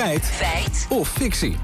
Feit. 0.00 0.24
Feit. 0.24 0.86
Of 0.88 1.08
fictie. 1.08 1.56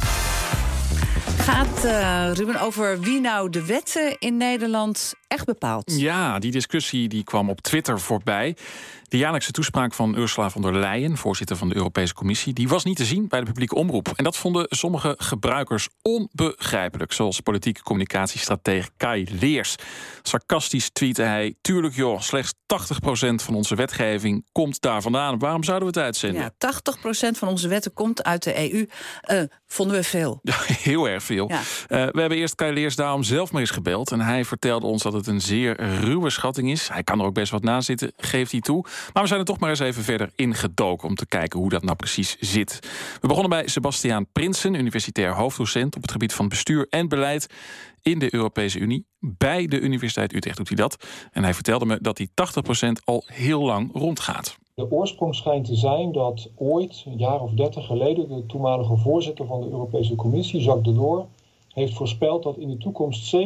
Gaat 1.38 1.84
uh, 1.84 2.30
Ruben 2.32 2.60
over 2.60 3.00
wie 3.00 3.20
nou 3.20 3.50
de 3.50 3.64
wetten 3.64 4.16
in 4.18 4.36
Nederland 4.36 5.14
echt 5.28 5.44
bepaalt? 5.44 5.92
Ja, 5.96 6.38
die 6.38 6.50
discussie 6.50 7.08
die 7.08 7.24
kwam 7.24 7.50
op 7.50 7.60
Twitter 7.60 8.00
voorbij. 8.00 8.56
De 9.08 9.16
jaarlijkse 9.16 9.52
toespraak 9.52 9.94
van 9.94 10.18
Ursula 10.18 10.50
von 10.50 10.62
der 10.62 10.78
Leyen, 10.78 11.16
voorzitter 11.16 11.56
van 11.56 11.68
de 11.68 11.76
Europese 11.76 12.14
Commissie, 12.14 12.52
die 12.52 12.68
was 12.68 12.84
niet 12.84 12.96
te 12.96 13.04
zien 13.04 13.28
bij 13.28 13.40
de 13.40 13.46
publieke 13.46 13.74
omroep. 13.74 14.12
En 14.16 14.24
dat 14.24 14.36
vonden 14.36 14.66
sommige 14.68 15.14
gebruikers 15.18 15.88
onbegrijpelijk, 16.02 17.12
zoals 17.12 17.40
politieke 17.40 17.82
communicatiestratege 17.82 18.90
Kai 18.96 19.26
Leers. 19.40 19.74
Sarcastisch 20.22 20.90
tweette 20.90 21.22
hij: 21.22 21.54
Tuurlijk 21.60 21.94
joh, 21.94 22.20
slechts 22.20 22.52
80% 22.52 22.56
van 23.34 23.54
onze 23.54 23.74
wetgeving 23.74 24.46
komt 24.52 24.80
daar 24.80 25.02
vandaan. 25.02 25.38
Waarom 25.38 25.64
zouden 25.64 25.88
we 25.88 25.94
het 25.94 26.04
uitzenden? 26.04 26.52
Ja, 26.58 26.72
80% 27.28 27.38
van 27.38 27.48
onze 27.48 27.68
wetten 27.68 27.92
komt 27.92 28.24
uit 28.24 28.42
de 28.42 28.72
EU. 28.72 28.76
Uh, 28.76 28.86
eh, 29.42 29.48
vonden 29.66 29.96
we 29.96 30.02
veel. 30.02 30.40
Ja, 30.42 30.54
heel 30.90 31.08
erg 31.08 31.22
veel. 31.22 31.48
Ja. 31.48 31.58
Uh, 31.58 31.62
we 31.88 32.20
hebben 32.20 32.38
eerst 32.38 32.54
Kai 32.54 32.72
Leers 32.72 32.96
daarom 32.96 33.22
zelf 33.22 33.52
maar 33.52 33.60
eens 33.60 33.70
gebeld. 33.70 34.12
En 34.12 34.20
hij 34.20 34.44
vertelde 34.44 34.86
ons 34.86 35.02
dat 35.02 35.12
het 35.16 35.26
een 35.26 35.40
zeer 35.40 35.80
ruwe 36.00 36.30
schatting 36.30 36.70
is. 36.70 36.88
Hij 36.88 37.02
kan 37.02 37.20
er 37.20 37.26
ook 37.26 37.34
best 37.34 37.52
wat 37.52 37.62
na 37.62 37.80
zitten, 37.80 38.12
geeft 38.16 38.52
hij 38.52 38.60
toe. 38.60 38.84
Maar 39.12 39.22
we 39.22 39.28
zijn 39.28 39.40
er 39.40 39.46
toch 39.46 39.58
maar 39.58 39.70
eens 39.70 39.78
even 39.78 40.02
verder 40.02 40.30
ingedoken 40.36 41.08
om 41.08 41.14
te 41.14 41.26
kijken 41.26 41.60
hoe 41.60 41.70
dat 41.70 41.82
nou 41.82 41.96
precies 41.96 42.36
zit. 42.40 42.78
We 43.20 43.28
begonnen 43.28 43.50
bij 43.50 43.68
Sebastiaan 43.68 44.26
Prinsen, 44.32 44.74
universitair 44.74 45.34
hoofddocent 45.34 45.96
op 45.96 46.02
het 46.02 46.10
gebied 46.10 46.32
van 46.32 46.48
bestuur 46.48 46.86
en 46.90 47.08
beleid 47.08 47.46
in 48.02 48.18
de 48.18 48.34
Europese 48.34 48.78
Unie. 48.78 49.06
Bij 49.20 49.66
de 49.66 49.80
Universiteit 49.80 50.34
Utrecht 50.34 50.56
doet 50.56 50.68
hij 50.68 50.76
dat. 50.76 50.96
En 51.32 51.42
hij 51.42 51.54
vertelde 51.54 51.86
me 51.86 51.98
dat 52.00 52.16
die 52.16 52.30
80% 52.30 52.32
al 53.04 53.24
heel 53.26 53.62
lang 53.62 53.90
rondgaat. 53.92 54.56
De 54.74 54.90
oorsprong 54.90 55.34
schijnt 55.34 55.66
te 55.66 55.74
zijn 55.74 56.12
dat 56.12 56.50
ooit, 56.54 57.02
een 57.06 57.18
jaar 57.18 57.40
of 57.40 57.50
dertig 57.50 57.86
geleden, 57.86 58.28
de 58.28 58.46
toenmalige 58.46 58.96
voorzitter 58.96 59.46
van 59.46 59.60
de 59.60 59.70
Europese 59.70 60.14
Commissie, 60.14 60.60
Jacques 60.60 60.94
Delors, 60.94 61.24
heeft 61.76 61.94
voorspeld 61.94 62.42
dat 62.42 62.58
in 62.58 62.68
de 62.68 62.76
toekomst 62.76 63.36
70% 63.36 63.38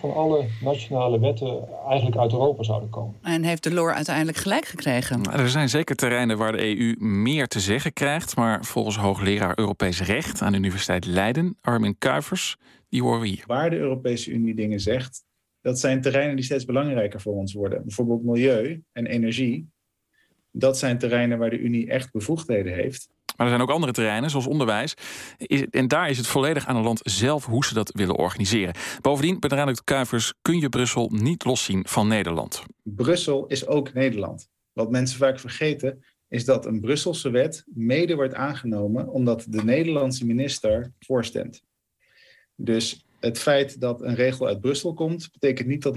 van 0.00 0.14
alle 0.14 0.46
nationale 0.60 1.20
wetten 1.20 1.68
eigenlijk 1.88 2.16
uit 2.16 2.32
Europa 2.32 2.62
zouden 2.62 2.90
komen. 2.90 3.14
En 3.22 3.42
heeft 3.42 3.62
de 3.62 3.74
LOR 3.74 3.92
uiteindelijk 3.92 4.36
gelijk 4.36 4.64
gekregen? 4.64 5.20
Nou, 5.20 5.38
er 5.38 5.48
zijn 5.48 5.68
zeker 5.68 5.96
terreinen 5.96 6.38
waar 6.38 6.52
de 6.52 6.78
EU 6.78 6.94
meer 6.98 7.46
te 7.46 7.60
zeggen 7.60 7.92
krijgt. 7.92 8.36
Maar 8.36 8.64
volgens 8.64 8.96
hoogleraar 8.96 9.58
Europees 9.58 10.00
Recht 10.00 10.42
aan 10.42 10.52
de 10.52 10.58
Universiteit 10.58 11.06
Leiden, 11.06 11.56
Armin 11.60 11.98
Kuivers, 11.98 12.56
die 12.88 13.02
horen 13.02 13.20
we 13.20 13.26
hier. 13.26 13.44
Waar 13.46 13.70
de 13.70 13.76
Europese 13.76 14.30
Unie 14.30 14.54
dingen 14.54 14.80
zegt, 14.80 15.24
dat 15.60 15.78
zijn 15.78 16.00
terreinen 16.00 16.36
die 16.36 16.44
steeds 16.44 16.64
belangrijker 16.64 17.20
voor 17.20 17.34
ons 17.34 17.52
worden. 17.52 17.82
Bijvoorbeeld 17.82 18.24
milieu 18.24 18.82
en 18.92 19.06
energie. 19.06 19.68
Dat 20.50 20.78
zijn 20.78 20.98
terreinen 20.98 21.38
waar 21.38 21.50
de 21.50 21.58
Unie 21.58 21.90
echt 21.90 22.12
bevoegdheden 22.12 22.74
heeft. 22.74 23.08
Maar 23.36 23.46
er 23.46 23.52
zijn 23.52 23.60
ook 23.60 23.70
andere 23.70 23.92
terreinen, 23.92 24.30
zoals 24.30 24.46
onderwijs. 24.46 24.94
En 25.70 25.88
daar 25.88 26.10
is 26.10 26.16
het 26.16 26.26
volledig 26.26 26.66
aan 26.66 26.76
het 26.76 26.84
land 26.84 27.00
zelf 27.02 27.46
hoe 27.46 27.64
ze 27.64 27.74
dat 27.74 27.90
willen 27.94 28.16
organiseren. 28.16 28.74
Bovendien, 29.00 29.40
benadrukt 29.40 29.84
Kuivers, 29.84 30.34
kun 30.42 30.60
je 30.60 30.68
Brussel 30.68 31.10
niet 31.12 31.44
loszien 31.44 31.84
van 31.88 32.08
Nederland. 32.08 32.62
Brussel 32.82 33.46
is 33.46 33.66
ook 33.66 33.92
Nederland. 33.92 34.48
Wat 34.72 34.90
mensen 34.90 35.18
vaak 35.18 35.40
vergeten, 35.40 36.04
is 36.28 36.44
dat 36.44 36.66
een 36.66 36.80
Brusselse 36.80 37.30
wet 37.30 37.64
mede 37.66 38.14
wordt 38.14 38.34
aangenomen 38.34 39.08
omdat 39.08 39.46
de 39.48 39.64
Nederlandse 39.64 40.26
minister 40.26 40.92
voorstemt. 40.98 41.62
Dus 42.54 43.05
het 43.26 43.38
feit 43.38 43.80
dat 43.80 44.02
een 44.02 44.14
regel 44.14 44.46
uit 44.46 44.60
Brussel 44.60 44.94
komt, 44.94 45.28
betekent 45.32 45.68
niet 45.68 45.82
dat, 45.82 45.94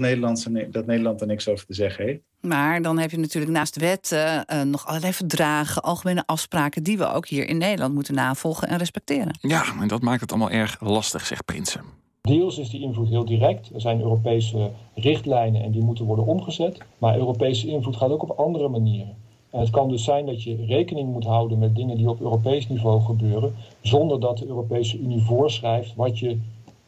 dat 0.70 0.86
Nederland 0.86 1.20
er 1.20 1.26
niks 1.26 1.48
over 1.48 1.66
te 1.66 1.74
zeggen 1.74 2.04
heeft. 2.04 2.20
Maar 2.40 2.82
dan 2.82 2.98
heb 2.98 3.10
je 3.10 3.18
natuurlijk 3.18 3.52
naast 3.52 3.76
wetten 3.76 4.44
uh, 4.52 4.62
nog 4.62 4.86
allerlei 4.86 5.12
verdragen, 5.12 5.82
algemene 5.82 6.22
afspraken 6.26 6.82
die 6.82 6.98
we 6.98 7.12
ook 7.12 7.28
hier 7.28 7.48
in 7.48 7.58
Nederland 7.58 7.94
moeten 7.94 8.14
navolgen 8.14 8.68
en 8.68 8.78
respecteren. 8.78 9.38
Ja, 9.40 9.64
en 9.80 9.88
dat 9.88 10.02
maakt 10.02 10.20
het 10.20 10.30
allemaal 10.30 10.50
erg 10.50 10.76
lastig, 10.80 11.26
zegt 11.26 11.44
Prinsen. 11.44 11.82
Deels 12.20 12.58
is 12.58 12.70
die 12.70 12.80
invloed 12.80 13.08
heel 13.08 13.24
direct. 13.24 13.70
Er 13.74 13.80
zijn 13.80 14.00
Europese 14.00 14.70
richtlijnen 14.94 15.62
en 15.62 15.70
die 15.70 15.82
moeten 15.82 16.04
worden 16.04 16.26
omgezet. 16.26 16.78
Maar 16.98 17.16
Europese 17.16 17.66
invloed 17.66 17.96
gaat 17.96 18.10
ook 18.10 18.22
op 18.22 18.38
andere 18.38 18.68
manieren. 18.68 19.16
En 19.50 19.60
het 19.60 19.70
kan 19.70 19.88
dus 19.88 20.04
zijn 20.04 20.26
dat 20.26 20.42
je 20.42 20.64
rekening 20.66 21.12
moet 21.12 21.24
houden 21.24 21.58
met 21.58 21.76
dingen 21.76 21.96
die 21.96 22.08
op 22.08 22.20
Europees 22.20 22.68
niveau 22.68 23.00
gebeuren, 23.00 23.54
zonder 23.80 24.20
dat 24.20 24.38
de 24.38 24.46
Europese 24.46 24.98
Unie 24.98 25.22
voorschrijft 25.22 25.94
wat 25.94 26.18
je 26.18 26.38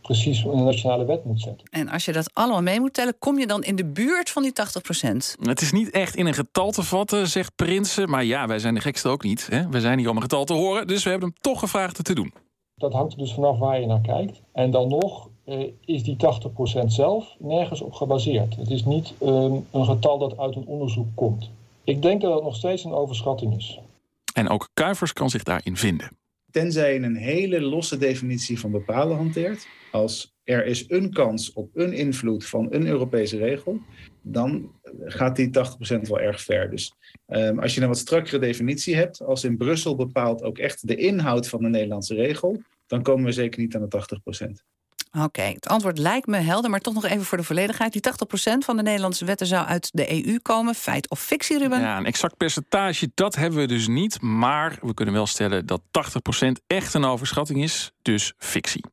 precies 0.03 0.45
een 0.45 0.65
nationale 0.65 1.05
wet 1.05 1.25
moet 1.25 1.41
zetten. 1.41 1.67
En 1.71 1.89
als 1.89 2.05
je 2.05 2.13
dat 2.13 2.31
allemaal 2.33 2.63
mee 2.63 2.81
moet 2.81 2.95
tellen, 2.95 3.19
kom 3.19 3.39
je 3.39 3.47
dan 3.47 3.63
in 3.63 3.77
de 3.77 3.85
buurt 3.85 4.31
van 4.31 4.43
die 4.43 4.53
80 4.53 4.83
procent? 4.83 5.37
Het 5.41 5.61
is 5.61 5.73
niet 5.73 5.91
echt 5.91 6.17
in 6.17 6.27
een 6.27 6.35
getal 6.35 6.71
te 6.71 6.83
vatten, 6.83 7.29
zegt 7.29 7.53
Prinsen. 7.57 8.11
Maar 8.11 8.25
ja, 8.25 8.47
wij 8.47 8.59
zijn 8.59 8.75
de 8.75 8.81
gekste 8.81 9.09
ook 9.09 9.23
niet. 9.23 9.47
Hè? 9.51 9.69
We 9.69 9.81
zijn 9.81 9.99
hier 9.99 10.11
om 10.11 10.17
een 10.17 10.23
getal 10.23 10.45
te 10.45 10.53
horen, 10.53 10.87
dus 10.87 11.05
we 11.05 11.11
hebben 11.11 11.29
hem 11.29 11.39
toch 11.41 11.59
gevraagd 11.59 11.97
het 11.97 12.07
te 12.07 12.15
doen. 12.15 12.33
Dat 12.77 12.93
hangt 12.93 13.13
er 13.13 13.19
dus 13.19 13.33
vanaf 13.33 13.59
waar 13.59 13.81
je 13.81 13.87
naar 13.87 14.01
kijkt. 14.01 14.41
En 14.53 14.71
dan 14.71 14.89
nog 14.89 15.29
eh, 15.45 15.69
is 15.85 16.03
die 16.03 16.17
80 16.17 16.53
procent 16.53 16.93
zelf 16.93 17.35
nergens 17.39 17.81
op 17.81 17.93
gebaseerd. 17.93 18.57
Het 18.57 18.71
is 18.71 18.85
niet 18.85 19.13
ehm, 19.21 19.55
een 19.71 19.85
getal 19.85 20.19
dat 20.19 20.39
uit 20.39 20.57
een 20.57 20.67
onderzoek 20.67 21.09
komt. 21.15 21.51
Ik 21.85 22.03
denk 22.03 22.21
dat 22.21 22.35
het 22.35 22.43
nog 22.43 22.57
steeds 22.57 22.85
een 22.85 22.93
overschatting 22.93 23.57
is. 23.57 23.81
En 24.35 24.49
ook 24.49 24.69
Kuivers 24.75 25.13
kan 25.13 25.31
zich 25.31 25.43
daarin 25.43 25.77
vinden. 25.77 26.11
Tenzij 26.53 26.95
je 26.95 27.01
een 27.01 27.17
hele 27.17 27.61
losse 27.61 27.99
definitie 27.99 28.59
van 28.59 28.71
bepalen 28.71 29.17
hanteert, 29.17 29.67
als 29.91 30.35
er 30.45 30.67
is 30.67 30.85
een 30.89 31.13
kans 31.13 31.53
op 31.53 31.71
een 31.75 31.93
invloed 31.93 32.47
van 32.47 32.67
een 32.71 32.87
Europese 32.87 33.37
regel, 33.37 33.81
dan 34.23 34.73
gaat 35.05 35.37
die 35.37 35.49
80% 35.49 35.51
wel 36.01 36.21
erg 36.21 36.41
ver. 36.41 36.71
Dus 36.71 36.95
um, 37.27 37.59
als 37.59 37.75
je 37.75 37.81
een 37.81 37.89
wat 37.89 37.99
strakkere 37.99 38.39
definitie 38.39 38.95
hebt, 38.95 39.23
als 39.23 39.45
in 39.45 39.57
Brussel 39.57 39.97
bepaalt 39.97 40.43
ook 40.43 40.59
echt 40.59 40.87
de 40.87 40.97
inhoud 40.97 41.49
van 41.49 41.63
de 41.63 41.69
Nederlandse 41.69 42.15
regel, 42.15 42.63
dan 42.87 43.03
komen 43.03 43.25
we 43.25 43.33
zeker 43.33 43.61
niet 43.61 43.77
aan 43.77 43.89
de 43.89 44.05
80%. 44.67 44.72
Oké, 45.19 45.43
het 45.43 45.69
antwoord 45.69 45.99
lijkt 45.99 46.27
me 46.27 46.37
helder, 46.37 46.71
maar 46.71 46.81
toch 46.81 46.95
nog 46.95 47.05
even 47.05 47.25
voor 47.25 47.39
de 47.39 47.45
volledigheid. 47.45 47.93
Die 47.93 48.03
80% 48.03 48.59
van 48.59 48.77
de 48.77 48.83
Nederlandse 48.83 49.25
wetten 49.25 49.47
zou 49.47 49.67
uit 49.67 49.91
de 49.93 50.27
EU 50.27 50.39
komen. 50.39 50.75
Feit 50.75 51.11
of 51.11 51.21
fictie, 51.21 51.59
Ruben? 51.59 51.81
Ja, 51.81 51.99
een 51.99 52.07
exact 52.07 52.37
percentage, 52.37 53.11
dat 53.15 53.35
hebben 53.35 53.59
we 53.59 53.67
dus 53.67 53.89
niet. 53.89 54.21
Maar 54.21 54.79
we 54.81 54.95
kunnen 54.95 55.15
wel 55.15 55.27
stellen 55.27 55.67
dat 55.67 55.81
80% 55.83 56.63
echt 56.67 56.95
een 56.95 57.05
overschatting 57.05 57.63
is, 57.63 57.93
dus 58.03 58.33
fictie. 58.39 58.85